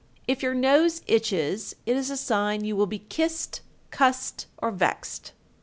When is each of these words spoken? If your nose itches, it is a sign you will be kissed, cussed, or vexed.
If 0.27 0.41
your 0.41 0.55
nose 0.55 1.03
itches, 1.05 1.75
it 1.85 1.95
is 1.95 2.09
a 2.09 2.17
sign 2.17 2.63
you 2.65 2.75
will 2.75 2.87
be 2.87 2.97
kissed, 2.97 3.61
cussed, 3.91 4.47
or 4.59 4.71
vexed. 4.71 5.31